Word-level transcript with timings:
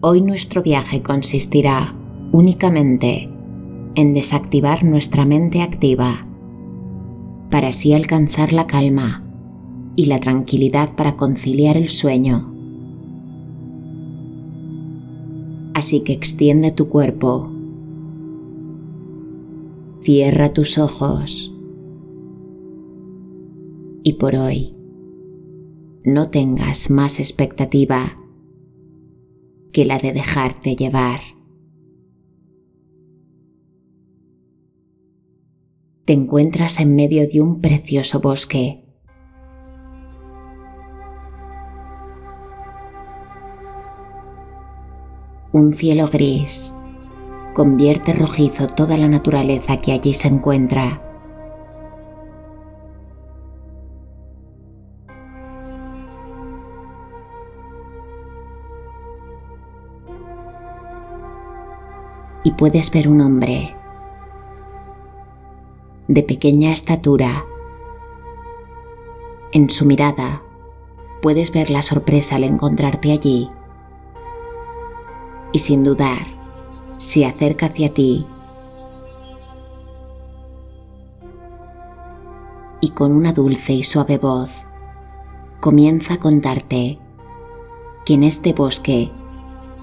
Hoy 0.00 0.20
nuestro 0.20 0.62
viaje 0.62 1.02
consistirá 1.02 1.92
únicamente 2.30 3.28
en 3.96 4.14
desactivar 4.14 4.84
nuestra 4.84 5.24
mente 5.24 5.60
activa 5.60 6.24
para 7.50 7.68
así 7.68 7.92
alcanzar 7.92 8.52
la 8.52 8.68
calma 8.68 9.24
y 9.96 10.06
la 10.06 10.20
tranquilidad 10.20 10.94
para 10.94 11.16
conciliar 11.16 11.76
el 11.76 11.88
sueño. 11.88 12.54
Así 15.74 16.00
que 16.00 16.12
extiende 16.12 16.70
tu 16.70 16.88
cuerpo, 16.88 17.50
cierra 20.02 20.52
tus 20.52 20.78
ojos. 20.78 21.52
Y 24.04 24.12
por 24.12 24.36
hoy 24.36 24.76
no 26.04 26.30
tengas 26.30 26.88
más 26.88 27.18
expectativa 27.18 28.17
que 29.72 29.84
la 29.84 29.98
de 29.98 30.12
dejarte 30.12 30.76
llevar. 30.76 31.20
Te 36.04 36.12
encuentras 36.14 36.80
en 36.80 36.96
medio 36.96 37.28
de 37.28 37.40
un 37.42 37.60
precioso 37.60 38.20
bosque. 38.20 38.84
Un 45.52 45.72
cielo 45.72 46.08
gris 46.08 46.74
convierte 47.54 48.12
rojizo 48.12 48.68
toda 48.68 48.96
la 48.96 49.08
naturaleza 49.08 49.80
que 49.80 49.92
allí 49.92 50.14
se 50.14 50.28
encuentra. 50.28 51.07
Puedes 62.58 62.90
ver 62.90 63.08
un 63.08 63.20
hombre 63.20 63.72
de 66.08 66.22
pequeña 66.24 66.72
estatura. 66.72 67.44
En 69.52 69.70
su 69.70 69.84
mirada 69.84 70.42
puedes 71.22 71.52
ver 71.52 71.70
la 71.70 71.82
sorpresa 71.82 72.34
al 72.34 72.42
encontrarte 72.42 73.12
allí 73.12 73.48
y 75.52 75.60
sin 75.60 75.84
dudar 75.84 76.26
se 76.96 77.26
acerca 77.26 77.66
hacia 77.66 77.94
ti 77.94 78.26
y 82.80 82.90
con 82.90 83.12
una 83.12 83.32
dulce 83.32 83.72
y 83.72 83.84
suave 83.84 84.18
voz 84.18 84.50
comienza 85.60 86.14
a 86.14 86.20
contarte 86.20 86.98
que 88.04 88.14
en 88.14 88.24
este 88.24 88.52
bosque 88.52 89.12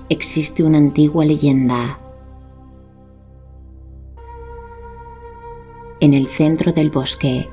existe 0.10 0.62
una 0.62 0.78
antigua 0.78 1.24
leyenda 1.24 2.00
en 6.06 6.14
el 6.14 6.28
centro 6.28 6.72
del 6.72 6.92
bosque. 6.92 7.50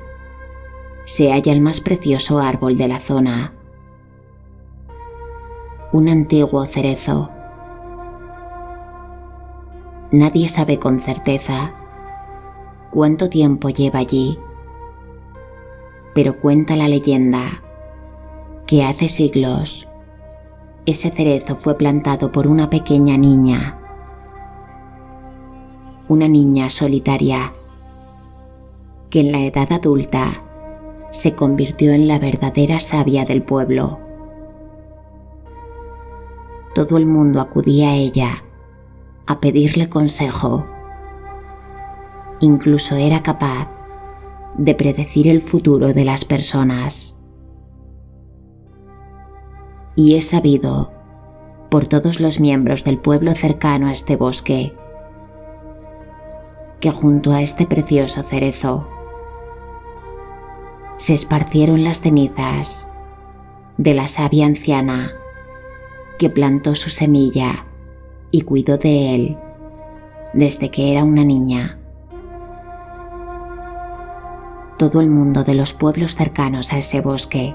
Se 1.05 1.31
halla 1.31 1.51
el 1.51 1.59
más 1.59 1.81
precioso 1.81 2.37
árbol 2.37 2.77
de 2.77 2.87
la 2.87 2.99
zona, 2.99 3.51
un 5.91 6.07
antiguo 6.07 6.63
cerezo. 6.67 7.31
Nadie 10.11 10.49
sabe 10.49 10.77
con 10.77 10.99
certeza 10.99 11.71
cuánto 12.91 13.27
tiempo 13.27 13.69
lleva 13.69 13.99
allí, 13.99 14.37
pero 16.13 16.39
cuenta 16.39 16.75
la 16.75 16.87
leyenda 16.87 17.59
que 18.67 18.83
hace 18.83 19.09
siglos 19.09 19.87
ese 20.85 21.09
cerezo 21.09 21.55
fue 21.55 21.75
plantado 21.75 22.31
por 22.31 22.45
una 22.45 22.69
pequeña 22.69 23.17
niña, 23.17 23.79
una 26.07 26.27
niña 26.27 26.69
solitaria 26.69 27.51
que 29.13 29.19
en 29.19 29.31
la 29.31 29.41
edad 29.41 29.71
adulta 29.71 30.43
se 31.11 31.35
convirtió 31.35 31.91
en 31.91 32.07
la 32.07 32.17
verdadera 32.17 32.79
sabia 32.79 33.25
del 33.25 33.43
pueblo. 33.43 33.99
Todo 36.73 36.97
el 36.97 37.05
mundo 37.05 37.39
acudía 37.39 37.91
a 37.91 37.93
ella 37.93 38.43
a 39.27 39.39
pedirle 39.39 39.87
consejo. 39.87 40.65
Incluso 42.39 42.95
era 42.95 43.21
capaz 43.21 43.69
de 44.57 44.73
predecir 44.73 45.27
el 45.27 45.43
futuro 45.43 45.93
de 45.93 46.05
las 46.05 46.25
personas. 46.25 47.19
Y 49.95 50.15
es 50.15 50.29
sabido 50.29 50.91
por 51.69 51.85
todos 51.85 52.19
los 52.19 52.39
miembros 52.39 52.83
del 52.83 52.97
pueblo 52.97 53.35
cercano 53.35 53.89
a 53.89 53.91
este 53.91 54.15
bosque 54.15 54.73
que 56.79 56.89
junto 56.89 57.31
a 57.31 57.43
este 57.43 57.67
precioso 57.67 58.23
cerezo 58.23 58.89
se 61.03 61.13
esparcieron 61.13 61.83
las 61.83 61.99
cenizas 61.99 62.89
de 63.77 63.93
la 63.93 64.07
sabia 64.07 64.45
anciana 64.45 65.11
que 66.17 66.29
plantó 66.29 66.75
su 66.75 66.89
semilla 66.89 67.65
y 68.31 68.43
cuidó 68.43 68.77
de 68.77 69.13
él 69.13 69.37
desde 70.31 70.71
que 70.71 70.93
era 70.93 71.03
una 71.03 71.25
niña. 71.25 71.77
Todo 74.77 75.01
el 75.01 75.09
mundo 75.09 75.43
de 75.43 75.55
los 75.55 75.73
pueblos 75.73 76.15
cercanos 76.15 76.71
a 76.71 76.77
ese 76.77 77.01
bosque 77.01 77.53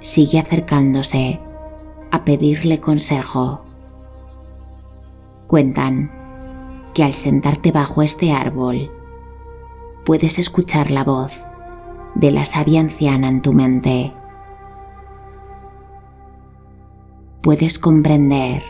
sigue 0.00 0.38
acercándose 0.38 1.38
a 2.10 2.24
pedirle 2.24 2.80
consejo. 2.80 3.66
Cuentan 5.46 6.10
que 6.94 7.04
al 7.04 7.12
sentarte 7.12 7.70
bajo 7.70 8.00
este 8.00 8.32
árbol 8.32 8.90
puedes 10.06 10.38
escuchar 10.38 10.90
la 10.90 11.04
voz 11.04 11.38
de 12.14 12.30
la 12.30 12.44
sabia 12.44 12.80
anciana 12.80 13.28
en 13.28 13.42
tu 13.42 13.52
mente. 13.52 14.12
Puedes 17.42 17.78
comprender 17.78 18.62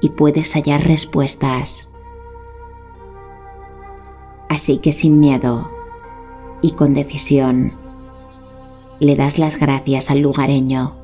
y 0.00 0.10
puedes 0.10 0.52
hallar 0.54 0.84
respuestas. 0.84 1.88
Así 4.48 4.78
que 4.78 4.92
sin 4.92 5.20
miedo 5.20 5.70
y 6.60 6.72
con 6.72 6.94
decisión, 6.94 7.72
le 9.00 9.16
das 9.16 9.38
las 9.38 9.58
gracias 9.58 10.10
al 10.10 10.20
lugareño 10.20 10.94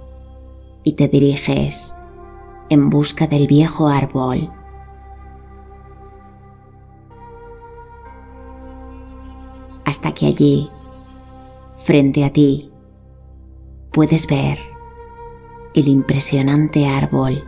y 0.84 0.94
te 0.94 1.08
diriges 1.08 1.96
en 2.68 2.90
busca 2.90 3.26
del 3.26 3.46
viejo 3.46 3.88
árbol. 3.88 4.50
Hasta 9.84 10.12
que 10.12 10.26
allí 10.26 10.70
Frente 11.82 12.24
a 12.24 12.30
ti 12.30 12.70
puedes 13.90 14.26
ver 14.26 14.58
el 15.74 15.88
impresionante 15.88 16.86
árbol. 16.86 17.42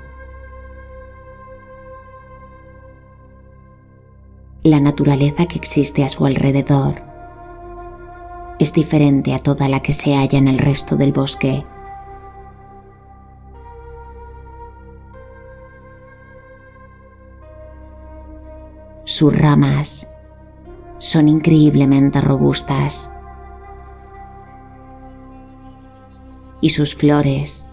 La 4.62 4.80
naturaleza 4.80 5.44
que 5.44 5.58
existe 5.58 6.02
a 6.02 6.08
su 6.08 6.24
alrededor 6.24 7.02
es 8.58 8.72
diferente 8.72 9.34
a 9.34 9.38
toda 9.38 9.68
la 9.68 9.80
que 9.80 9.92
se 9.92 10.14
halla 10.16 10.38
en 10.38 10.48
el 10.48 10.58
resto 10.58 10.96
del 10.96 11.12
bosque. 11.12 11.62
Sus 19.04 19.38
ramas 19.38 20.10
son 20.96 21.28
increíblemente 21.28 22.20
robustas 22.22 23.12
y 26.62 26.70
sus 26.70 26.94
flores, 26.94 27.68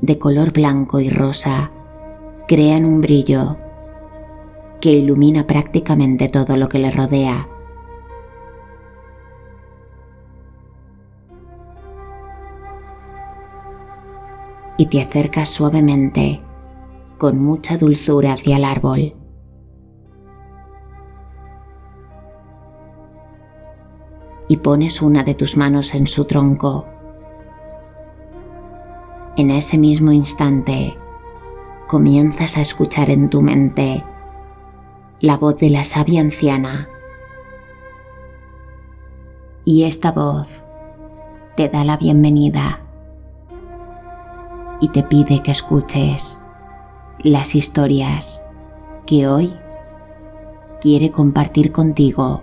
de 0.00 0.16
color 0.16 0.52
blanco 0.52 1.00
y 1.00 1.10
rosa, 1.10 1.72
crean 2.46 2.84
un 2.84 3.00
brillo 3.00 3.56
que 4.80 4.92
ilumina 4.92 5.46
prácticamente 5.46 6.28
todo 6.28 6.56
lo 6.56 6.68
que 6.68 6.78
le 6.78 6.92
rodea. 6.92 7.48
Y 14.78 14.86
te 14.86 15.02
acercas 15.02 15.48
suavemente, 15.48 16.40
con 17.18 17.42
mucha 17.42 17.76
dulzura 17.76 18.34
hacia 18.34 18.56
el 18.56 18.64
árbol. 18.64 19.14
Y 24.46 24.58
pones 24.58 25.02
una 25.02 25.24
de 25.24 25.34
tus 25.34 25.56
manos 25.56 25.94
en 25.94 26.06
su 26.06 26.24
tronco 26.24 27.01
en 29.36 29.50
ese 29.50 29.78
mismo 29.78 30.12
instante 30.12 30.96
comienzas 31.86 32.56
a 32.56 32.60
escuchar 32.60 33.10
en 33.10 33.30
tu 33.30 33.42
mente 33.42 34.04
la 35.20 35.36
voz 35.36 35.58
de 35.58 35.70
la 35.70 35.84
sabia 35.84 36.20
anciana. 36.20 36.88
Y 39.64 39.84
esta 39.84 40.12
voz 40.12 40.48
te 41.56 41.68
da 41.68 41.84
la 41.84 41.96
bienvenida 41.96 42.80
y 44.80 44.88
te 44.88 45.02
pide 45.02 45.42
que 45.42 45.52
escuches 45.52 46.42
las 47.20 47.54
historias 47.54 48.42
que 49.06 49.28
hoy 49.28 49.54
quiere 50.80 51.10
compartir 51.10 51.72
contigo. 51.72 52.42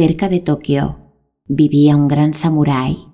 Cerca 0.00 0.30
de 0.30 0.40
Tokio 0.40 0.96
vivía 1.46 1.94
un 1.94 2.08
gran 2.08 2.32
samurái. 2.32 3.06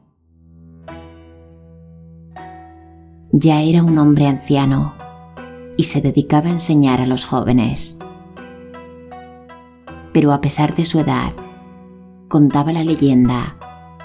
Ya 3.32 3.60
era 3.60 3.82
un 3.82 3.98
hombre 3.98 4.28
anciano 4.28 4.94
y 5.76 5.82
se 5.82 6.00
dedicaba 6.00 6.46
a 6.46 6.52
enseñar 6.52 7.00
a 7.00 7.06
los 7.06 7.24
jóvenes. 7.24 7.98
Pero 10.12 10.32
a 10.32 10.40
pesar 10.40 10.76
de 10.76 10.84
su 10.84 11.00
edad, 11.00 11.32
contaba 12.28 12.72
la 12.72 12.84
leyenda 12.84 13.56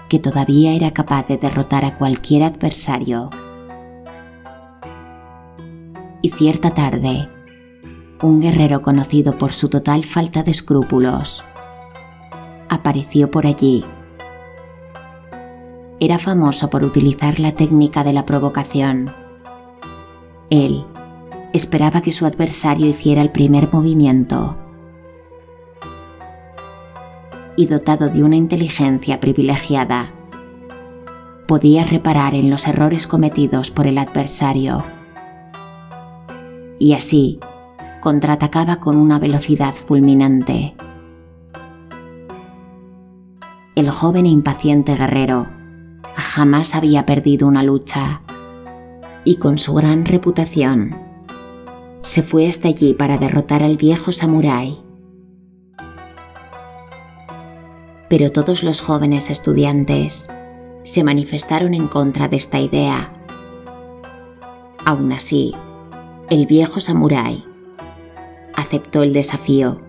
que 0.10 0.18
todavía 0.18 0.74
era 0.74 0.89
capaz 0.89 1.28
de 1.28 1.38
derrotar 1.38 1.86
a 1.86 2.00
cualquier 2.00 2.42
adversario. 2.42 3.30
Y 6.24 6.31
cierta 6.31 6.72
tarde, 6.72 7.30
un 8.24 8.42
guerrero 8.42 8.81
conocido 8.81 9.38
por 9.38 9.54
su 9.54 9.69
total 9.69 10.04
falta 10.04 10.42
de 10.42 10.50
escrúpulos 10.50 11.44
apareció 12.71 13.29
por 13.29 13.45
allí. 13.45 13.85
Era 16.00 16.18
famoso 16.18 16.71
por 16.71 16.83
utilizar 16.83 17.39
la 17.39 17.51
técnica 17.51 18.03
de 18.03 18.13
la 18.13 18.25
provocación. 18.25 19.13
Él 20.50 20.83
esperaba 21.53 22.01
que 22.01 22.12
su 22.12 22.25
adversario 22.25 22.88
hiciera 22.88 23.21
el 23.21 23.29
primer 23.29 23.71
movimiento 23.71 24.57
y 27.56 27.68
dotado 27.68 28.09
de 28.09 28.23
una 28.23 28.35
inteligencia 28.38 29.19
privilegiada, 29.19 30.12
podía 31.47 31.83
reparar 31.83 32.33
en 32.33 32.50
los 32.50 32.68
errores 32.68 33.06
cometidos 33.06 33.69
por 33.69 33.85
el 33.85 33.97
adversario. 33.97 34.83
Y 36.79 36.94
así, 36.94 37.39
contraatacaba 38.00 38.77
con 38.77 38.97
una 38.97 39.19
velocidad 39.19 39.75
fulminante. 39.75 40.73
El 43.81 43.89
joven 43.89 44.28
e 44.28 44.30
impaciente 44.30 44.95
guerrero 44.95 45.48
jamás 46.16 46.75
había 46.75 47.07
perdido 47.07 47.48
una 47.48 47.63
lucha 47.63 48.22
y 49.24 49.38
con 49.38 49.57
su 49.57 49.74
gran 49.74 50.06
reputación 50.06 50.95
se 52.04 52.22
fue 52.22 52.48
hasta 52.48 52.68
allí 52.68 52.94
para 52.94 53.18
derrotar 53.18 53.63
al 53.63 53.78
viejo 53.78 54.12
samurái 54.12 54.78
pero 58.07 58.31
todos 58.31 58.62
los 58.62 58.81
jóvenes 58.81 59.31
estudiantes 59.31 60.30
se 60.83 61.04
manifestaron 61.04 61.74
en 61.74 61.88
contra 61.88 62.28
de 62.28 62.36
esta 62.36 62.60
idea. 62.60 63.12
Aún 64.86 65.12
así, 65.12 65.56
el 66.30 66.45
viejo 66.45 66.80
samurái 66.80 67.44
aceptó 68.56 69.01
el 69.01 69.12
desafío. 69.12 69.81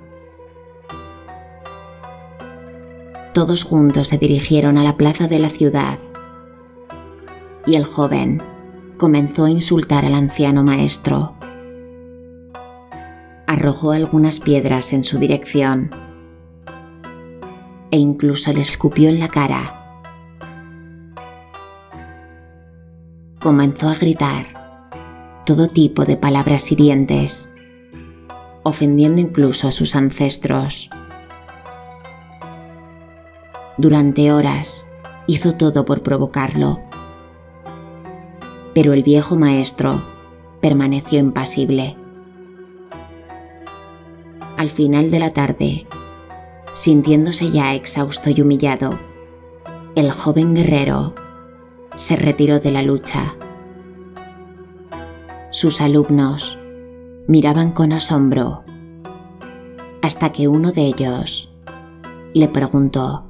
Todos 3.32 3.64
juntos 3.64 4.08
se 4.08 4.19
dirigieron 4.19 4.76
a 4.76 4.84
la 4.84 4.99
plaza 4.99 5.26
de 5.26 5.38
la 5.38 5.49
ciudad 5.49 5.99
y 7.64 7.76
el 7.76 7.84
joven 7.84 8.43
comenzó 8.99 9.46
a 9.46 9.50
insultar 9.50 10.05
al 10.05 10.14
anciano 10.14 10.62
maestro. 10.62 11.34
Arrojó 13.46 13.93
algunas 13.93 14.38
piedras 14.38 14.93
en 14.93 15.05
su 15.05 15.19
dirección 15.19 15.90
e 17.90 17.96
incluso 17.96 18.52
le 18.52 18.61
escupió 18.61 19.08
en 19.08 19.19
la 19.19 19.29
cara. 19.29 19.79
Comenzó 23.40 23.88
a 23.88 23.94
gritar 23.94 24.46
todo 25.46 25.69
tipo 25.69 26.05
de 26.05 26.19
palabras 26.19 26.70
hirientes, 26.70 27.50
ofendiendo 28.62 29.23
incluso 29.23 29.69
a 29.69 29.73
sus 29.73 29.96
ancestros. 29.96 30.90
Durante 33.79 34.33
horas 34.33 34.87
hizo 35.27 35.55
todo 35.55 35.85
por 35.85 36.03
provocarlo, 36.03 36.81
pero 38.75 38.93
el 38.93 39.03
viejo 39.03 39.37
maestro 39.37 40.03
permaneció 40.61 41.19
impasible. 41.19 41.97
Al 44.57 44.71
final 44.71 45.11
de 45.11 45.19
la 45.19 45.33
tarde, 45.33 45.87
Sintiéndose 46.75 47.51
ya 47.51 47.75
exhausto 47.75 48.31
y 48.31 48.41
humillado, 48.41 48.91
el 49.95 50.11
joven 50.11 50.55
guerrero 50.55 51.15
se 51.97 52.17
retiró 52.17 52.61
de 52.61 52.71
la 52.71 52.83
lucha. 52.83 53.35
Sus 55.51 55.83
alumnos 55.83 56.59
miraban 57.27 57.73
con 57.73 57.93
asombro 57.93 58.65
hasta 60.01 60.33
que 60.33 60.49
uno 60.49 60.73
de 60.73 60.87
ellos 60.87 61.51
le 62.33 62.49
preguntó, 62.49 63.27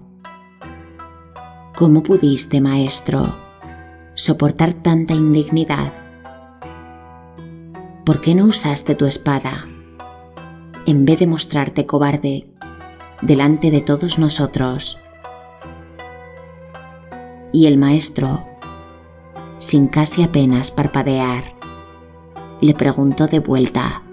¿Cómo 1.83 2.05
pudiste, 2.05 2.61
maestro, 2.61 3.35
soportar 4.15 4.73
tanta 4.73 5.15
indignidad? 5.15 5.93
¿Por 8.07 8.21
qué 8.21 8.37
no 8.37 8.45
usaste 8.45 8.95
tu 8.95 9.05
espada 9.05 9.65
en 10.87 11.05
vez 11.05 11.19
de 11.19 11.27
mostrarte 11.27 11.85
cobarde 11.85 12.47
delante 13.21 13.73
de 13.73 13.81
todos 13.81 14.17
nosotros. 14.21 15.01
Y 17.53 17.67
el 17.67 17.79
maestro, 17.79 18.45
sin 19.59 19.89
casi 19.89 20.23
apenas 20.23 20.71
parpadear, 20.71 21.53
le 22.61 22.75
preguntó 22.75 23.27
de 23.27 23.41
vuelta, 23.41 24.05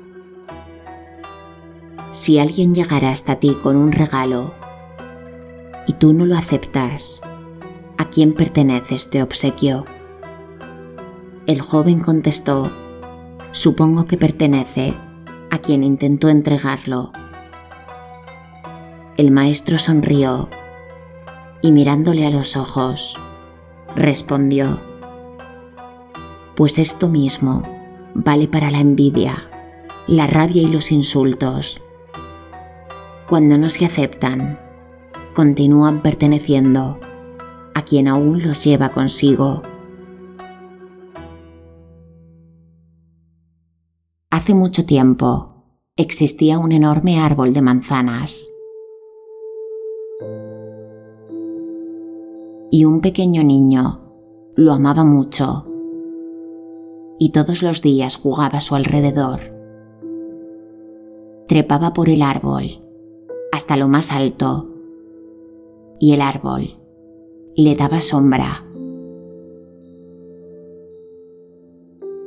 si 2.13 2.39
alguien 2.39 2.73
llegara 2.73 3.11
hasta 3.11 3.35
ti 3.35 3.55
con 3.61 3.75
un 3.75 3.91
regalo 3.91 4.55
y 5.85 5.93
tú 5.93 6.13
no 6.13 6.25
lo 6.25 6.35
aceptas, 6.35 7.21
¿a 7.99 8.05
quién 8.05 8.33
pertenece 8.33 8.95
este 8.95 9.21
obsequio? 9.21 9.85
El 11.45 11.61
joven 11.61 11.99
contestó, 11.99 12.71
supongo 13.51 14.07
que 14.07 14.17
pertenece 14.17 14.95
a 15.51 15.59
quien 15.59 15.83
intentó 15.83 16.29
entregarlo 16.29 17.11
el 19.19 19.31
maestro 19.31 19.77
sonrió 19.77 20.47
y 21.61 21.73
mirándole 21.73 22.25
a 22.25 22.29
los 22.29 22.55
ojos, 22.55 23.17
respondió, 23.93 24.79
Pues 26.55 26.79
esto 26.79 27.09
mismo 27.09 27.63
vale 28.13 28.47
para 28.47 28.71
la 28.71 28.79
envidia, 28.79 29.49
la 30.07 30.25
rabia 30.25 30.61
y 30.61 30.69
los 30.69 30.93
insultos. 30.93 31.81
Cuando 33.27 33.57
no 33.57 33.69
se 33.69 33.83
aceptan, 33.83 34.57
continúan 35.33 35.99
perteneciendo 35.99 37.01
quien 37.89 38.07
aún 38.07 38.43
los 38.43 38.63
lleva 38.63 38.89
consigo. 38.89 39.63
Hace 44.29 44.53
mucho 44.53 44.85
tiempo 44.85 45.65
existía 45.95 46.59
un 46.59 46.71
enorme 46.71 47.19
árbol 47.19 47.51
de 47.51 47.61
manzanas 47.63 48.53
y 52.71 52.85
un 52.85 53.01
pequeño 53.01 53.43
niño 53.43 54.01
lo 54.55 54.73
amaba 54.73 55.03
mucho 55.03 55.65
y 57.17 57.31
todos 57.31 57.63
los 57.63 57.81
días 57.81 58.17
jugaba 58.17 58.59
a 58.59 58.61
su 58.61 58.75
alrededor. 58.75 59.39
Trepaba 61.47 61.93
por 61.93 62.07
el 62.09 62.21
árbol 62.21 62.83
hasta 63.51 63.75
lo 63.77 63.87
más 63.87 64.11
alto 64.11 64.69
y 65.99 66.13
el 66.13 66.21
árbol 66.21 66.78
le 67.55 67.75
daba 67.75 68.01
sombra. 68.01 68.65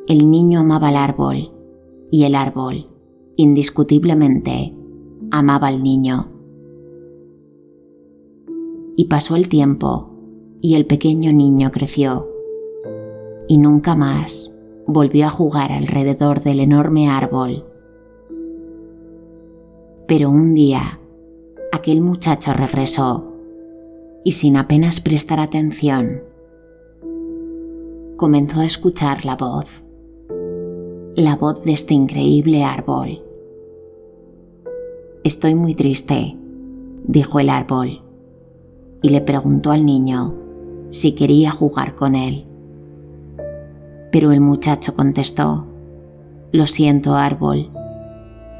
El 0.06 0.30
niño 0.30 0.60
amaba 0.60 0.88
al 0.88 0.96
árbol 0.96 1.52
y 2.10 2.24
el 2.24 2.34
árbol, 2.34 2.88
indiscutiblemente, 3.36 4.74
amaba 5.30 5.68
al 5.68 5.82
niño. 5.82 6.30
Y 8.96 9.06
pasó 9.06 9.36
el 9.36 9.48
tiempo 9.48 10.10
y 10.60 10.74
el 10.74 10.86
pequeño 10.86 11.32
niño 11.32 11.70
creció 11.70 12.28
y 13.48 13.58
nunca 13.58 13.94
más 13.94 14.54
volvió 14.86 15.26
a 15.26 15.30
jugar 15.30 15.72
alrededor 15.72 16.42
del 16.42 16.60
enorme 16.60 17.08
árbol. 17.08 17.64
Pero 20.06 20.30
un 20.30 20.52
día, 20.52 21.00
aquel 21.72 22.02
muchacho 22.02 22.52
regresó 22.52 23.31
y 24.24 24.32
sin 24.32 24.56
apenas 24.56 25.00
prestar 25.00 25.40
atención, 25.40 26.22
comenzó 28.16 28.60
a 28.60 28.64
escuchar 28.64 29.24
la 29.24 29.36
voz, 29.36 29.66
la 31.16 31.34
voz 31.36 31.64
de 31.64 31.72
este 31.72 31.94
increíble 31.94 32.62
árbol. 32.62 33.20
Estoy 35.24 35.54
muy 35.54 35.74
triste, 35.74 36.36
dijo 37.04 37.40
el 37.40 37.50
árbol, 37.50 38.00
y 39.02 39.08
le 39.08 39.20
preguntó 39.20 39.72
al 39.72 39.84
niño, 39.84 40.34
si 40.90 41.12
quería 41.12 41.50
jugar 41.50 41.96
con 41.96 42.14
él. 42.14 42.46
Pero 44.12 44.30
el 44.30 44.40
muchacho 44.40 44.94
contestó, 44.94 45.66
Lo 46.52 46.66
siento, 46.66 47.16
árbol, 47.16 47.70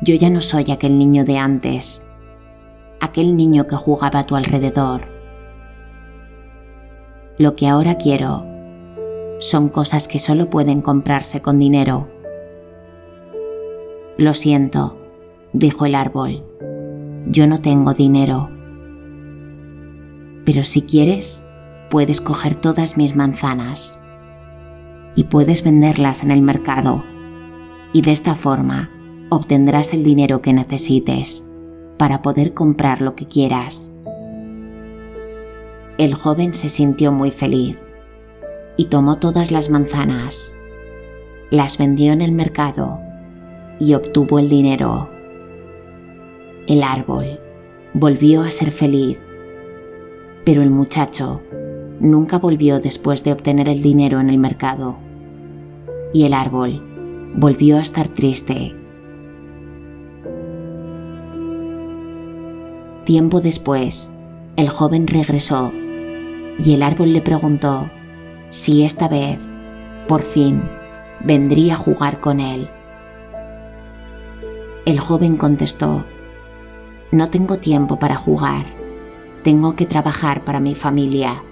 yo 0.03 0.17
ya 0.17 0.31
no 0.31 0.41
soy 0.41 0.73
aquel 0.73 0.99
niño 0.99 1.25
de 1.25 1.39
antes, 1.39 2.03
aquel 3.01 3.37
niño 3.37 3.69
que 3.69 3.77
jugaba 3.77 4.21
a 4.21 4.27
tu 4.27 4.35
alrededor. 4.35 5.12
Lo 7.39 7.57
que 7.57 7.69
ahora 7.69 7.97
quiero 7.97 8.47
son 9.39 9.69
cosas 9.69 10.09
que 10.09 10.19
solo 10.19 10.51
pueden 10.51 10.83
comprarse 10.83 11.43
con 11.43 11.59
dinero. 11.59 12.09
Lo 14.17 14.35
siento, 14.35 14.97
dijo 15.53 15.87
el 15.87 15.95
árbol, 15.95 16.43
yo 17.27 17.47
no 17.47 17.61
tengo 17.61 17.95
dinero. 17.95 18.51
Pero 20.45 20.65
si 20.65 20.83
quieres, 20.83 21.45
puedes 21.91 22.21
coger 22.21 22.57
todas 22.57 22.97
mis 22.97 23.17
manzanas 23.17 24.01
y 25.15 25.25
puedes 25.25 25.63
venderlas 25.63 26.23
en 26.23 26.31
el 26.31 26.43
mercado 26.43 27.05
y 27.93 28.03
de 28.03 28.13
esta 28.13 28.35
forma 28.35 28.91
obtendrás 29.29 29.93
el 29.93 30.03
dinero 30.03 30.43
que 30.43 30.53
necesites 30.53 31.47
para 31.99 32.23
poder 32.23 32.55
comprar 32.55 33.01
lo 33.01 33.15
que 33.15 33.27
quieras. 33.27 33.92
El 36.03 36.15
joven 36.15 36.53
se 36.53 36.69
sintió 36.69 37.13
muy 37.13 37.31
feliz 37.31 37.77
y 38.77 38.87
tomó 38.87 39.21
todas 39.21 39.53
las 39.53 39.71
manzanas, 39.71 40.53
las 41.53 41.79
vendió 41.79 42.13
en 42.13 42.21
el 42.23 42.33
mercado 42.33 42.99
y 43.79 43.95
obtuvo 43.95 44.41
el 44.41 44.49
dinero. 44.49 45.09
El 46.67 46.83
árbol 46.83 47.39
volvió 47.95 48.43
a 48.43 48.51
ser 48.51 48.73
feliz, 48.73 49.17
pero 50.45 50.61
el 50.65 50.71
muchacho 50.71 51.41
nunca 52.01 52.41
volvió 52.41 52.81
después 52.81 53.23
de 53.23 53.35
obtener 53.35 53.69
el 53.69 53.81
dinero 53.81 54.19
en 54.19 54.29
el 54.29 54.39
mercado. 54.39 54.97
Y 56.13 56.25
el 56.25 56.35
árbol 56.35 56.83
volvió 57.37 57.79
a 57.79 57.83
estar 57.83 58.09
triste. 58.09 58.75
Tiempo 63.05 63.41
después, 63.41 64.11
el 64.57 64.69
joven 64.69 65.07
regresó 65.07 65.73
y 66.65 66.75
el 66.75 66.83
árbol 66.83 67.13
le 67.13 67.21
preguntó 67.21 67.91
si 68.51 68.85
esta 68.85 69.09
vez, 69.09 69.39
por 70.09 70.23
fin, 70.23 70.63
vendría 71.21 71.75
a 71.75 71.79
jugar 71.79 72.21
con 72.21 72.41
él. 72.41 72.69
El 74.85 75.01
joven 75.01 75.37
contestó, 75.37 76.05
no 77.11 77.29
tengo 77.31 77.59
tiempo 77.59 77.99
para 77.99 78.17
jugar, 78.17 78.67
tengo 79.43 79.77
que 79.77 79.87
trabajar 79.87 80.45
para 80.45 80.61
mi 80.61 80.75
familia 80.75 81.43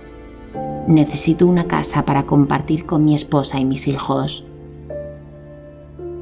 Necesito 0.86 1.46
una 1.46 1.68
casa 1.68 2.04
para 2.04 2.24
compartir 2.24 2.86
con 2.86 3.04
mi 3.04 3.14
esposa 3.14 3.60
y 3.60 3.64
mis 3.64 3.86
hijos. 3.86 4.44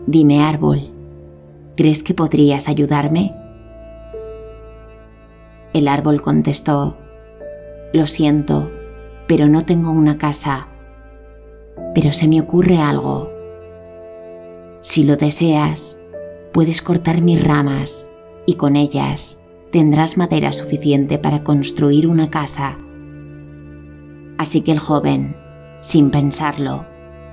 Dime, 0.06 0.42
árbol, 0.42 0.90
¿crees 1.76 2.02
que 2.02 2.12
podrías 2.12 2.68
ayudarme? 2.68 3.34
El 5.72 5.86
árbol 5.88 6.20
contestó, 6.20 6.96
Lo 7.94 8.06
siento, 8.06 8.70
pero 9.28 9.46
no 9.46 9.64
tengo 9.64 9.92
una 9.92 10.18
casa. 10.18 10.66
Pero 11.94 12.10
se 12.10 12.26
me 12.26 12.40
ocurre 12.40 12.78
algo. 12.78 13.30
Si 14.80 15.04
lo 15.04 15.16
deseas, 15.16 16.00
puedes 16.52 16.82
cortar 16.82 17.20
mis 17.20 17.42
ramas 17.42 18.10
y 18.46 18.54
con 18.54 18.74
ellas 18.74 19.40
tendrás 19.70 20.16
madera 20.16 20.52
suficiente 20.52 21.18
para 21.18 21.44
construir 21.44 22.08
una 22.08 22.30
casa 22.30 22.78
Así 24.38 24.60
que 24.60 24.70
el 24.70 24.78
joven, 24.78 25.34
sin 25.80 26.10
pensarlo, 26.10 26.86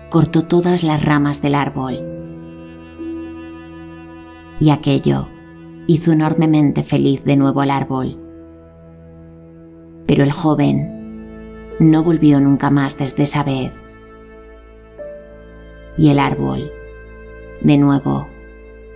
cortó 0.09 0.47
todas 0.47 0.83
las 0.83 1.05
ramas 1.05 1.39
del 1.43 1.53
árbol. 1.53 1.99
Y 4.59 4.71
aquello 4.71 5.27
hizo 5.85 6.11
enormemente 6.11 6.81
feliz 6.81 7.23
de 7.23 7.37
nuevo 7.37 7.61
al 7.61 7.69
árbol. 7.69 8.17
Pero 10.07 10.23
el 10.23 10.31
joven 10.31 10.94
no 11.79 12.03
volvió 12.03 12.39
nunca 12.39 12.69
más 12.69 12.97
desde 12.97 13.23
esa 13.23 13.43
vez. 13.43 13.71
Y 15.97 16.09
el 16.09 16.19
árbol, 16.19 16.71
de 17.61 17.77
nuevo, 17.77 18.27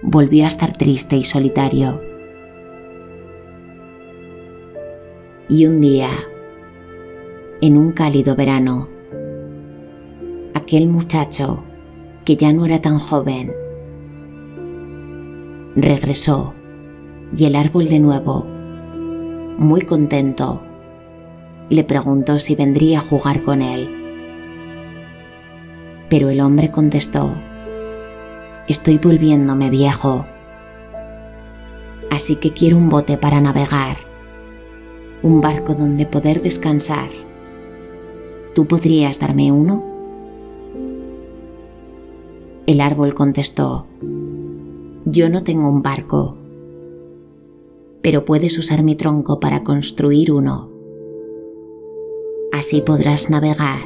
volvió 0.02 0.46
a 0.46 0.48
estar 0.48 0.78
triste 0.78 1.18
y 1.18 1.24
solitario. 1.24 2.02
Y 5.48 5.66
un 5.66 5.82
día, 5.82 6.12
en 7.62 7.78
un 7.78 7.92
cálido 7.92 8.36
verano. 8.36 8.88
Aquel 10.54 10.88
muchacho, 10.88 11.64
que 12.24 12.38
ya 12.38 12.54
no 12.54 12.66
era 12.66 12.80
tan 12.80 13.00
joven, 13.00 13.54
regresó 15.76 16.54
y 17.36 17.46
el 17.46 17.56
árbol 17.56 17.88
de 17.88 18.00
nuevo, 18.00 18.46
muy 19.58 19.82
contento, 19.82 20.64
le 21.70 21.84
preguntó 21.84 22.40
si 22.40 22.56
vendría 22.56 23.00
a 23.00 23.04
jugar 23.04 23.42
con 23.44 23.62
él. 23.62 23.90
Pero 26.10 26.30
el 26.30 26.42
hombre 26.42 26.72
contestó, 26.72 27.32
estoy 28.68 28.98
volviéndome 28.98 29.70
viejo, 29.70 30.26
así 32.12 32.36
que 32.36 32.52
quiero 32.52 32.78
un 32.78 32.90
bote 32.90 33.18
para 33.18 33.42
navegar, 33.42 33.98
un 35.22 35.42
barco 35.42 35.76
donde 35.76 36.06
poder 36.06 36.42
descansar 36.42 37.10
¿Tú 38.60 38.66
podrías 38.66 39.20
darme 39.20 39.52
uno? 39.52 39.84
El 42.66 42.82
árbol 42.82 43.14
contestó, 43.14 43.86
Yo 45.06 45.30
no 45.30 45.44
tengo 45.44 45.70
un 45.70 45.82
barco, 45.82 46.36
pero 48.02 48.26
puedes 48.26 48.58
usar 48.58 48.84
mi 48.84 48.96
tronco 48.96 49.40
para 49.40 49.64
construir 49.64 50.32
uno. 50.32 50.79
Así 52.52 52.82
podrás 52.82 53.30
navegar 53.30 53.84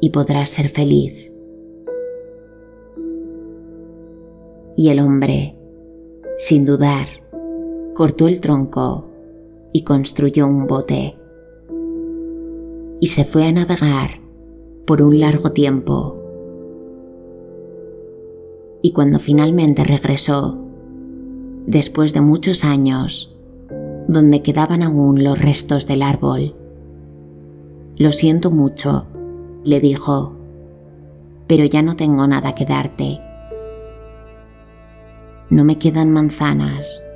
y 0.00 0.10
podrás 0.10 0.48
ser 0.48 0.68
feliz. 0.68 1.30
Y 4.76 4.90
el 4.90 5.00
hombre, 5.00 5.56
sin 6.38 6.64
dudar, 6.64 7.06
cortó 7.94 8.28
el 8.28 8.40
tronco 8.40 9.08
y 9.72 9.82
construyó 9.82 10.46
un 10.46 10.66
bote 10.66 11.16
y 13.00 13.08
se 13.08 13.24
fue 13.24 13.46
a 13.46 13.52
navegar 13.52 14.20
por 14.86 15.02
un 15.02 15.18
largo 15.18 15.52
tiempo. 15.52 16.16
Y 18.82 18.92
cuando 18.92 19.18
finalmente 19.18 19.82
regresó, 19.82 20.56
después 21.66 22.12
de 22.12 22.20
muchos 22.20 22.64
años, 22.64 23.34
donde 24.06 24.42
quedaban 24.42 24.82
aún 24.82 25.24
los 25.24 25.38
restos 25.38 25.88
del 25.88 26.02
árbol, 26.02 26.54
lo 27.98 28.12
siento 28.12 28.50
mucho, 28.50 29.06
le 29.64 29.80
dijo, 29.80 30.36
pero 31.46 31.64
ya 31.64 31.80
no 31.80 31.96
tengo 31.96 32.26
nada 32.26 32.54
que 32.54 32.66
darte. 32.66 33.20
No 35.48 35.64
me 35.64 35.78
quedan 35.78 36.10
manzanas, 36.10 37.06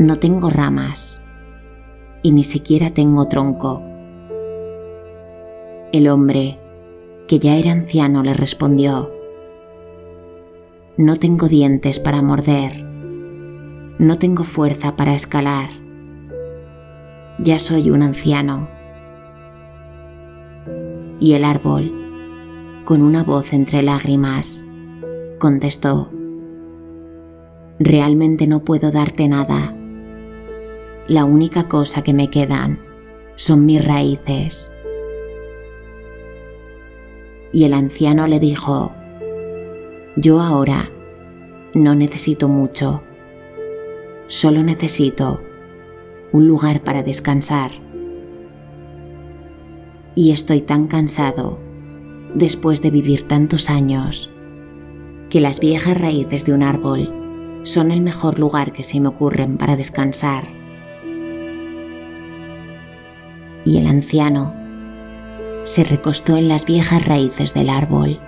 no 0.00 0.18
tengo 0.18 0.50
ramas 0.50 1.22
y 2.22 2.32
ni 2.32 2.42
siquiera 2.42 2.90
tengo 2.90 3.28
tronco. 3.28 3.80
El 5.92 6.08
hombre, 6.08 6.58
que 7.28 7.38
ya 7.38 7.54
era 7.54 7.70
anciano, 7.70 8.24
le 8.24 8.34
respondió, 8.34 9.08
No 10.96 11.16
tengo 11.20 11.46
dientes 11.46 12.00
para 12.00 12.22
morder, 12.22 12.82
no 14.00 14.18
tengo 14.18 14.42
fuerza 14.42 14.96
para 14.96 15.14
escalar, 15.14 15.68
ya 17.38 17.60
soy 17.60 17.90
un 17.90 18.02
anciano. 18.02 18.81
Y 21.22 21.34
el 21.34 21.44
árbol, 21.44 21.92
con 22.84 23.00
una 23.00 23.22
voz 23.22 23.52
entre 23.52 23.80
lágrimas, 23.80 24.66
contestó, 25.38 26.10
Realmente 27.78 28.48
no 28.48 28.64
puedo 28.64 28.90
darte 28.90 29.28
nada. 29.28 29.72
La 31.06 31.24
única 31.24 31.68
cosa 31.68 32.02
que 32.02 32.12
me 32.12 32.28
quedan 32.28 32.80
son 33.36 33.66
mis 33.66 33.84
raíces 33.84 34.68
y 37.52 37.66
el 37.66 37.74
anciano 37.74 38.26
le 38.26 38.40
dijo, 38.40 38.90
Yo 40.16 40.40
ahora 40.40 40.90
no 41.72 41.94
necesito 41.94 42.48
mucho, 42.48 43.00
solo 44.26 44.64
necesito 44.64 45.40
un 46.32 46.48
lugar 46.48 46.82
para 46.82 47.04
descansar. 47.04 47.81
Y 50.14 50.30
estoy 50.30 50.60
tan 50.60 50.88
cansado 50.88 51.58
después 52.34 52.82
de 52.82 52.90
vivir 52.90 53.26
tantos 53.28 53.70
años 53.70 54.30
que 55.30 55.40
las 55.40 55.60
viejas 55.60 55.98
raíces 55.98 56.44
de 56.44 56.52
un 56.52 56.62
árbol 56.62 57.10
son 57.62 57.90
el 57.90 58.02
mejor 58.02 58.38
lugar 58.38 58.72
que 58.72 58.82
se 58.82 59.00
me 59.00 59.08
ocurren 59.08 59.56
para 59.56 59.76
descansar. 59.76 60.44
Y 63.64 63.78
el 63.78 63.86
anciano 63.86 64.54
se 65.64 65.84
recostó 65.84 66.36
en 66.36 66.48
las 66.48 66.66
viejas 66.66 67.04
raíces 67.06 67.54
del 67.54 67.70
árbol. 67.70 68.20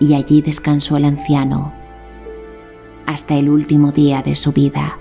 Y 0.00 0.14
allí 0.14 0.42
descansó 0.42 0.96
el 0.96 1.04
anciano 1.04 1.72
hasta 3.06 3.34
el 3.36 3.48
último 3.48 3.92
día 3.92 4.22
de 4.22 4.34
su 4.34 4.52
vida. 4.52 4.98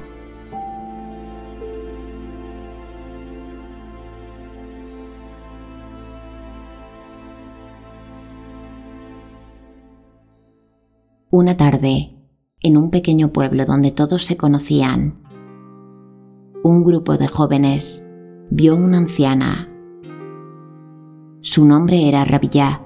Una 11.31 11.57
tarde, 11.57 12.15
en 12.61 12.77
un 12.77 12.91
pequeño 12.91 13.33
pueblo 13.33 13.65
donde 13.65 13.91
todos 13.91 14.23
se 14.25 14.37
conocían, 14.37 15.23
un 16.63 16.83
grupo 16.83 17.17
de 17.17 17.27
jóvenes 17.27 18.05
vio 18.49 18.75
una 18.75 18.97
anciana. 18.97 19.69
Su 21.41 21.65
nombre 21.65 22.07
era 22.07 22.25
Rabillá. 22.25 22.81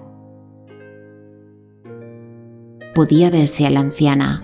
Podía 2.96 3.30
verse 3.30 3.66
a 3.66 3.70
la 3.70 3.82
anciana 3.82 4.44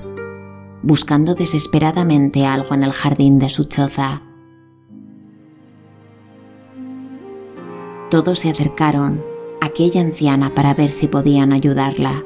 buscando 0.85 1.33
desesperadamente 1.33 2.45
algo 2.45 2.75
en 2.75 2.83
el 2.83 2.91
jardín 2.91 3.39
de 3.39 3.49
su 3.49 3.63
choza. 3.63 4.21
Todos 8.11 8.39
se 8.39 8.51
acercaron 8.51 9.23
a 9.61 9.65
aquella 9.65 10.01
anciana 10.01 10.53
para 10.53 10.75
ver 10.75 10.91
si 10.91 11.07
podían 11.07 11.53
ayudarla. 11.53 12.23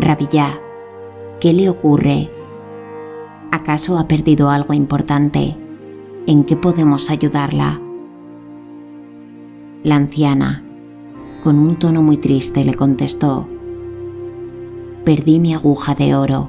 Rabillá, 0.00 0.60
¿qué 1.40 1.52
le 1.52 1.68
ocurre? 1.68 2.30
¿Acaso 3.50 3.98
ha 3.98 4.06
perdido 4.06 4.48
algo 4.48 4.72
importante? 4.72 5.56
¿En 6.24 6.44
qué 6.44 6.54
podemos 6.54 7.10
ayudarla? 7.10 7.80
La 9.82 9.96
anciana, 9.96 10.62
con 11.42 11.58
un 11.58 11.80
tono 11.80 12.00
muy 12.00 12.16
triste, 12.16 12.64
le 12.64 12.74
contestó, 12.74 13.48
perdí 15.04 15.40
mi 15.40 15.52
aguja 15.52 15.96
de 15.96 16.14
oro. 16.14 16.48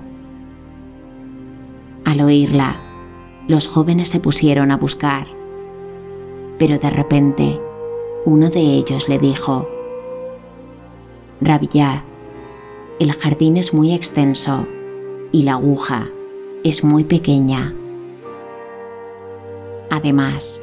Al 2.06 2.22
oírla, 2.22 2.80
los 3.48 3.68
jóvenes 3.68 4.10
se 4.10 4.20
pusieron 4.20 4.70
a 4.70 4.78
buscar, 4.78 5.26
pero 6.60 6.78
de 6.78 6.90
repente 6.92 7.60
uno 8.26 8.52
de 8.52 8.62
ellos 8.62 9.10
le 9.10 9.18
dijo, 9.18 9.68
Rabillá, 11.42 12.04
el 13.00 13.14
jardín 13.14 13.58
es 13.58 13.74
muy 13.74 13.94
extenso 13.94 14.68
y 15.32 15.44
la 15.44 15.54
aguja 15.54 16.08
es 16.64 16.84
muy 16.84 17.04
pequeña. 17.04 17.74
Además, 19.90 20.62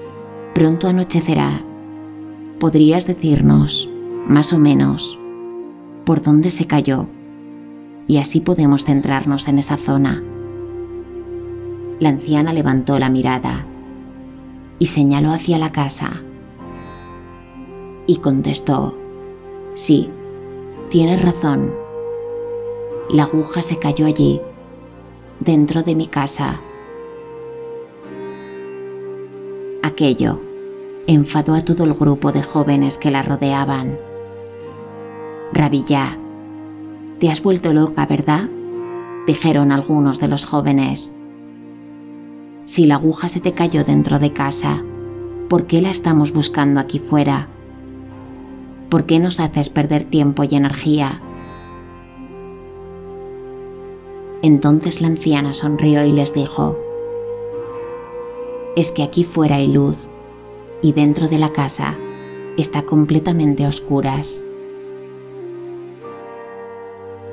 pronto 0.54 0.88
anochecerá. 0.88 1.62
¿Podrías 2.60 3.06
decirnos, 3.06 3.90
más 4.26 4.52
o 4.52 4.58
menos, 4.58 5.18
por 6.04 6.22
dónde 6.22 6.50
se 6.50 6.66
cayó? 6.66 7.06
y 8.08 8.18
así 8.18 8.40
podemos 8.40 8.84
centrarnos 8.84 9.48
en 9.48 9.58
esa 9.58 9.76
zona. 9.76 10.22
La 11.98 12.10
anciana 12.10 12.52
levantó 12.52 12.98
la 12.98 13.10
mirada 13.10 13.64
y 14.78 14.86
señaló 14.86 15.32
hacia 15.32 15.58
la 15.58 15.72
casa 15.72 16.20
y 18.06 18.16
contestó, 18.18 18.96
sí, 19.74 20.10
tienes 20.90 21.22
razón. 21.22 21.85
La 23.08 23.24
aguja 23.24 23.62
se 23.62 23.78
cayó 23.78 24.06
allí, 24.06 24.40
dentro 25.38 25.82
de 25.82 25.94
mi 25.94 26.08
casa. 26.08 26.60
Aquello 29.82 30.40
enfadó 31.06 31.54
a 31.54 31.64
todo 31.64 31.84
el 31.84 31.94
grupo 31.94 32.32
de 32.32 32.42
jóvenes 32.42 32.98
que 32.98 33.12
la 33.12 33.22
rodeaban. 33.22 33.96
Rabillá 35.52 36.18
te 37.20 37.30
has 37.30 37.42
vuelto 37.42 37.72
loca, 37.72 38.06
¿verdad? 38.06 38.48
dijeron 39.26 39.72
algunos 39.72 40.20
de 40.20 40.28
los 40.28 40.44
jóvenes. 40.44 41.14
Si 42.64 42.86
la 42.86 42.96
aguja 42.96 43.28
se 43.28 43.40
te 43.40 43.52
cayó 43.52 43.84
dentro 43.84 44.18
de 44.18 44.32
casa, 44.32 44.82
¿por 45.48 45.66
qué 45.66 45.80
la 45.80 45.90
estamos 45.90 46.32
buscando 46.32 46.80
aquí 46.80 46.98
fuera? 46.98 47.48
¿Por 48.90 49.06
qué 49.06 49.18
nos 49.18 49.40
haces 49.40 49.68
perder 49.68 50.04
tiempo 50.04 50.44
y 50.44 50.54
energía? 50.54 51.20
Entonces 54.46 55.00
la 55.00 55.08
anciana 55.08 55.52
sonrió 55.54 56.04
y 56.04 56.12
les 56.12 56.32
dijo, 56.32 56.78
es 58.76 58.92
que 58.92 59.02
aquí 59.02 59.24
fuera 59.24 59.56
hay 59.56 59.66
luz 59.66 59.96
y 60.80 60.92
dentro 60.92 61.26
de 61.26 61.36
la 61.40 61.52
casa 61.52 61.96
está 62.56 62.82
completamente 62.82 63.64
a 63.64 63.68
oscuras. 63.70 64.44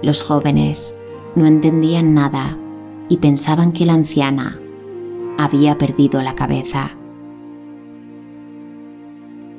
Los 0.02 0.24
jóvenes 0.24 0.98
no 1.36 1.46
entendían 1.46 2.16
nada 2.16 2.58
y 3.10 3.18
pensaban 3.18 3.74
que 3.74 3.86
la 3.86 3.94
anciana 3.94 4.60
había 5.38 5.78
perdido 5.78 6.20
la 6.24 6.34
cabeza. 6.34 6.94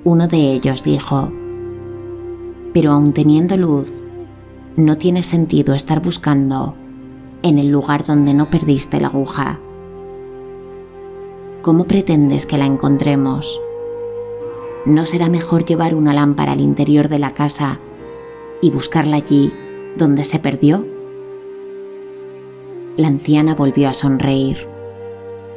Uno 0.02 0.26
de 0.26 0.54
ellos 0.54 0.82
dijo, 0.82 1.30
pero 2.72 2.90
aun 2.90 3.12
teniendo 3.12 3.56
luz, 3.56 3.92
no 4.74 4.98
tiene 4.98 5.22
sentido 5.22 5.76
estar 5.76 6.02
buscando 6.02 6.74
en 7.44 7.60
el 7.60 7.70
lugar 7.70 8.04
donde 8.04 8.34
no 8.34 8.50
perdiste 8.50 9.00
la 9.00 9.06
aguja. 9.06 9.60
¿Cómo 11.62 11.84
pretendes 11.84 12.44
que 12.44 12.58
la 12.58 12.66
encontremos? 12.66 13.60
¿No 14.84 15.06
será 15.06 15.28
mejor 15.28 15.64
llevar 15.64 15.94
una 15.94 16.12
lámpara 16.12 16.52
al 16.52 16.60
interior 16.60 17.08
de 17.08 17.20
la 17.20 17.34
casa 17.34 17.78
y 18.60 18.70
buscarla 18.70 19.16
allí 19.16 19.52
¿Dónde 19.96 20.24
se 20.24 20.40
perdió? 20.40 20.84
La 22.96 23.06
anciana 23.06 23.54
volvió 23.54 23.88
a 23.88 23.94
sonreír 23.94 24.66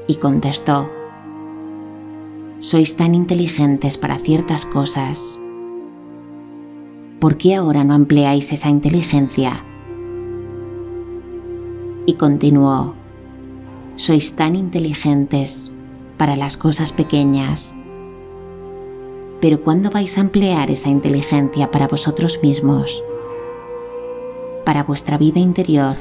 y 0.05 0.17
contestó, 0.17 0.91
Sois 2.59 2.95
tan 2.95 3.15
inteligentes 3.15 3.97
para 3.97 4.19
ciertas 4.19 4.67
cosas. 4.67 5.39
¿Por 7.19 7.37
qué 7.37 7.55
ahora 7.55 7.83
no 7.83 7.95
empleáis 7.95 8.53
esa 8.53 8.69
inteligencia? 8.69 9.63
Y 12.07 12.15
continuó, 12.15 12.95
Sois 13.97 14.33
tan 14.33 14.55
inteligentes 14.55 15.71
para 16.17 16.35
las 16.35 16.57
cosas 16.57 16.91
pequeñas. 16.91 17.75
Pero 19.41 19.61
¿cuándo 19.61 19.91
vais 19.91 20.17
a 20.17 20.21
emplear 20.21 20.71
esa 20.71 20.89
inteligencia 20.89 21.69
para 21.69 21.87
vosotros 21.87 22.39
mismos? 22.41 23.03
para 24.67 24.83
vuestra 24.83 25.17
vida 25.17 25.39
interior. 25.39 25.95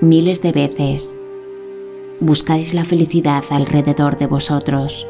Miles 0.00 0.40
de 0.40 0.50
veces 0.50 1.18
buscáis 2.20 2.72
la 2.72 2.86
felicidad 2.86 3.44
alrededor 3.50 4.16
de 4.16 4.26
vosotros. 4.26 5.06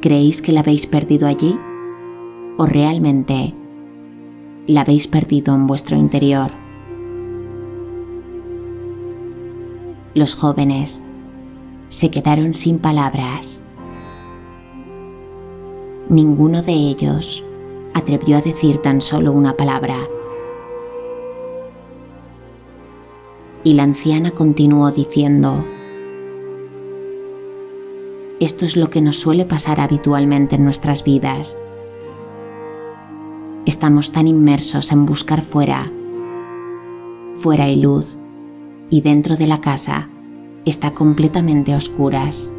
¿Creéis 0.00 0.40
que 0.40 0.52
la 0.52 0.60
habéis 0.60 0.86
perdido 0.86 1.26
allí? 1.26 1.58
¿O 2.58 2.66
realmente 2.66 3.56
la 4.68 4.82
habéis 4.82 5.08
perdido 5.08 5.54
en 5.54 5.66
vuestro 5.66 5.96
interior? 5.96 6.52
Los 10.14 10.34
jóvenes 10.34 11.06
se 11.88 12.10
quedaron 12.10 12.54
sin 12.54 12.78
palabras. 12.78 13.62
Ninguno 16.10 16.62
de 16.62 16.72
ellos 16.72 17.44
atrevió 17.94 18.36
a 18.36 18.42
decir 18.42 18.78
tan 18.78 19.00
solo 19.00 19.32
una 19.32 19.56
palabra. 19.56 19.96
Y 23.64 23.72
la 23.72 23.84
anciana 23.84 24.32
continuó 24.32 24.90
diciendo, 24.90 25.64
esto 28.38 28.66
es 28.66 28.76
lo 28.76 28.90
que 28.90 29.00
nos 29.00 29.16
suele 29.16 29.46
pasar 29.46 29.80
habitualmente 29.80 30.56
en 30.56 30.64
nuestras 30.64 31.04
vidas. 31.04 31.58
Estamos 33.68 34.12
tan 34.12 34.26
inmersos 34.26 34.90
en 34.92 35.04
buscar 35.04 35.42
fuera. 35.42 35.92
Fuera 37.40 37.64
hay 37.64 37.76
luz 37.76 38.06
y 38.88 39.02
dentro 39.02 39.36
de 39.36 39.46
la 39.46 39.60
casa 39.60 40.08
está 40.64 40.94
completamente 40.94 41.74
a 41.74 41.76
oscuras. 41.76 42.50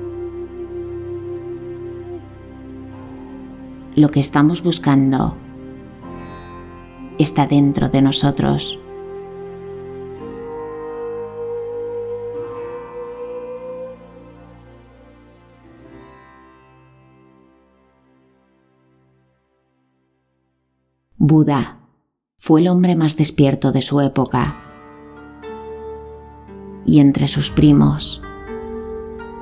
lo 3.95 4.11
que 4.11 4.19
estamos 4.19 4.61
buscando 4.61 5.35
está 7.17 7.47
dentro 7.47 7.89
de 7.89 8.03
nosotros. 8.03 8.79
Buda 21.29 21.77
fue 22.39 22.59
el 22.61 22.67
hombre 22.67 22.95
más 22.95 23.15
despierto 23.15 23.71
de 23.71 23.83
su 23.83 24.01
época 24.01 24.55
y 26.87 27.01
entre 27.01 27.27
sus 27.27 27.51
primos 27.51 28.23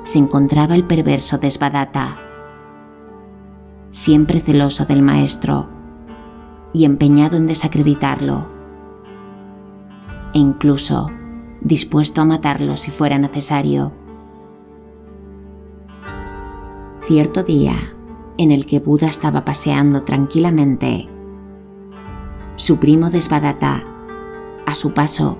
se 0.02 0.18
encontraba 0.18 0.74
el 0.74 0.84
perverso 0.84 1.38
Desbadata, 1.38 2.14
siempre 3.90 4.40
celoso 4.40 4.84
del 4.84 5.00
maestro 5.00 5.70
y 6.74 6.84
empeñado 6.84 7.38
en 7.38 7.46
desacreditarlo, 7.46 8.46
e 10.34 10.40
incluso 10.40 11.06
dispuesto 11.62 12.20
a 12.20 12.26
matarlo 12.26 12.76
si 12.76 12.90
fuera 12.90 13.16
necesario. 13.16 13.92
Cierto 17.06 17.44
día, 17.44 17.94
en 18.36 18.52
el 18.52 18.66
que 18.66 18.78
Buda 18.78 19.08
estaba 19.08 19.46
paseando 19.46 20.02
tranquilamente, 20.02 21.08
su 22.58 22.78
primo 22.78 23.08
Desbadata, 23.08 23.84
a 24.66 24.74
su 24.74 24.92
paso, 24.92 25.38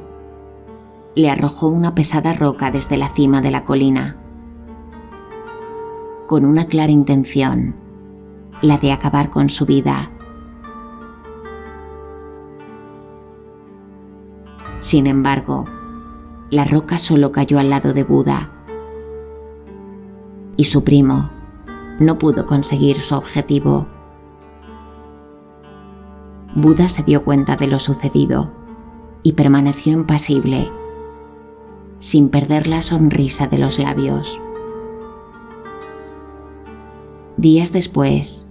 le 1.16 1.28
arrojó 1.28 1.66
una 1.66 1.92
pesada 1.92 2.32
roca 2.32 2.70
desde 2.70 2.96
la 2.96 3.08
cima 3.08 3.42
de 3.42 3.50
la 3.50 3.64
colina, 3.64 4.16
con 6.28 6.44
una 6.44 6.66
clara 6.66 6.92
intención, 6.92 7.74
la 8.62 8.78
de 8.78 8.92
acabar 8.92 9.30
con 9.30 9.50
su 9.50 9.66
vida. 9.66 10.12
Sin 14.78 15.08
embargo, 15.08 15.64
la 16.50 16.62
roca 16.62 16.98
solo 16.98 17.32
cayó 17.32 17.58
al 17.58 17.68
lado 17.68 17.94
de 17.94 18.04
Buda 18.04 18.52
y 20.56 20.64
su 20.64 20.84
primo 20.84 21.30
no 21.98 22.16
pudo 22.16 22.46
conseguir 22.46 22.96
su 22.96 23.16
objetivo. 23.16 23.97
Buda 26.60 26.88
se 26.88 27.04
dio 27.04 27.22
cuenta 27.22 27.54
de 27.54 27.68
lo 27.68 27.78
sucedido 27.78 28.50
y 29.22 29.34
permaneció 29.34 29.92
impasible 29.92 30.68
sin 32.00 32.30
perder 32.30 32.66
la 32.66 32.82
sonrisa 32.82 33.46
de 33.46 33.58
los 33.58 33.78
labios. 33.78 34.40
Días 37.36 37.70
después, 37.70 38.48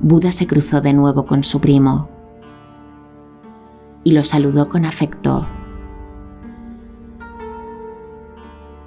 Buda 0.00 0.30
se 0.30 0.46
cruzó 0.46 0.80
de 0.80 0.92
nuevo 0.92 1.26
con 1.26 1.42
su 1.42 1.60
primo 1.60 2.08
y 4.04 4.12
lo 4.12 4.22
saludó 4.22 4.68
con 4.68 4.84
afecto. 4.84 5.44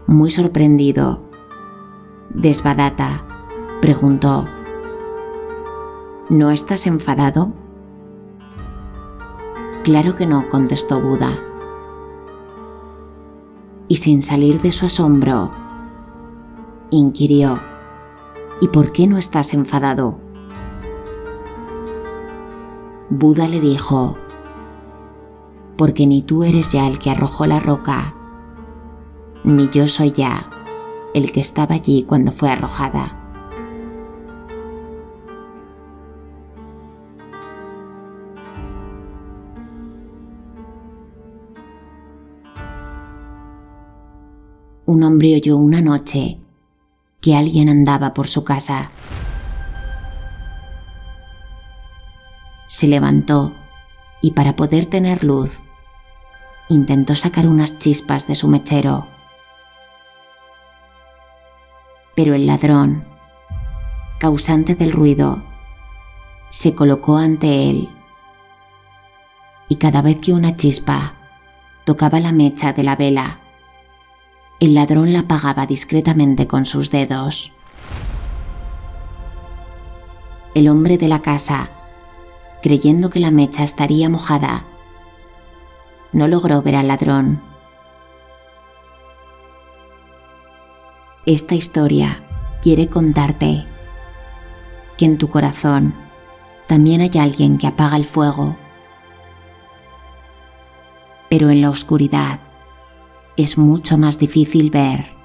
Muy 0.05 0.31
sorprendido, 0.31 1.21
Desbadata 2.29 3.25
preguntó, 3.81 4.45
¿No 6.29 6.51
estás 6.51 6.88
enfadado? 6.88 7.66
Claro 9.88 10.17
que 10.17 10.26
no, 10.26 10.50
contestó 10.50 11.00
Buda 11.00 11.34
y 13.88 13.95
sin 13.95 14.21
salir 14.21 14.60
de 14.62 14.73
su 14.73 14.88
asombro, 14.88 15.50
inquirió, 16.89 17.58
¿Y 18.60 18.67
por 18.67 18.91
qué 18.91 19.08
no 19.08 19.17
estás 19.17 19.54
enfadado? 19.54 20.19
Buda 23.10 23.47
le 23.47 23.62
dijo, 23.62 24.17
porque 25.78 26.06
ni 26.06 26.21
tú 26.21 26.43
eres 26.43 26.73
ya 26.73 26.86
el 26.86 27.00
que 27.00 27.12
arrojó 27.12 27.45
la 27.45 27.62
roca, 27.62 28.13
ni 29.45 29.69
yo 29.69 29.88
soy 29.88 30.12
ya 30.12 30.50
el 31.13 31.32
que 31.32 31.39
estaba 31.39 31.76
allí 31.76 32.04
cuando 32.04 32.34
fue 32.34 32.50
arrojada. 32.50 33.16
Un 44.88 45.04
hombre 45.04 45.36
oyó 45.36 45.58
una 45.58 45.82
noche 45.82 46.38
que 47.19 47.36
alguien 47.36 47.67
andaba 47.67 48.13
por 48.13 48.30
su 48.30 48.45
casa. 48.45 48.89
Se 52.69 52.88
levantó 52.88 53.52
y 54.21 54.32
para 54.32 54.56
poder 54.56 54.86
tener 54.86 55.26
luz, 55.26 55.60
intentó 56.69 57.15
sacar 57.15 57.47
unas 57.47 57.78
chispas 57.80 58.28
de 58.28 58.36
su 58.36 58.47
mechero. 58.47 59.08
Pero 62.15 62.34
el 62.34 62.47
ladrón, 62.47 63.04
causante 64.19 64.73
del 64.73 64.93
ruido, 64.93 65.43
se 66.50 66.73
colocó 66.73 67.17
ante 67.17 67.69
él 67.69 67.89
y 69.67 69.76
cada 69.76 70.02
vez 70.02 70.19
que 70.19 70.32
una 70.32 70.56
chispa 70.56 71.13
tocaba 71.84 72.21
la 72.21 72.32
mecha 72.32 72.71
de 72.71 72.84
la 72.84 72.95
vela, 72.95 73.41
el 74.59 74.73
ladrón 74.73 75.13
la 75.13 75.19
apagaba 75.19 75.67
discretamente 75.67 76.47
con 76.47 76.65
sus 76.65 76.89
dedos. 76.89 77.51
El 80.55 80.67
hombre 80.67 80.97
de 80.97 81.07
la 81.07 81.21
casa, 81.21 81.69
creyendo 82.63 83.11
que 83.11 83.19
la 83.19 83.29
mecha 83.29 83.63
estaría 83.63 84.09
mojada, 84.09 84.63
no 86.11 86.27
logró 86.27 86.63
ver 86.63 86.75
al 86.75 86.87
ladrón. 86.87 87.39
Esta 91.27 91.53
historia 91.53 92.23
quiere 92.63 92.87
contarte 92.87 93.65
que 94.97 95.05
en 95.05 95.19
tu 95.19 95.29
corazón 95.29 95.93
también 96.65 97.01
hay 97.01 97.11
alguien 97.19 97.59
que 97.59 97.67
apaga 97.67 97.95
el 97.95 98.05
fuego, 98.05 98.55
pero 101.29 101.51
en 101.51 101.61
la 101.61 101.69
oscuridad 101.69 102.39
es 103.38 103.58
mucho 103.58 103.97
más 103.97 104.19
difícil 104.19 104.69
ver 104.69 105.16